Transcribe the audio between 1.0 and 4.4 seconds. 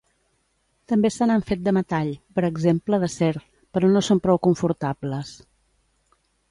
se n'han fet de metall, per exemple d'acer, però no són